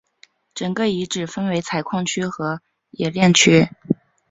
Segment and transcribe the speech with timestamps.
[0.55, 2.59] 整个遗址分为采矿区和
[2.89, 3.69] 冶炼区。